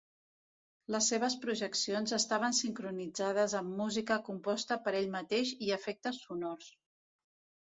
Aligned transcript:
Les 0.93 1.09
seves 1.11 1.33
projeccions 1.43 2.13
estaven 2.17 2.57
sincronitzades 2.61 3.55
amb 3.59 3.77
música 3.83 4.19
composta 4.31 4.79
per 4.89 4.95
ell 5.03 5.13
mateix 5.19 5.53
i 5.67 5.71
efectes 5.81 6.23
sonors. 6.27 6.73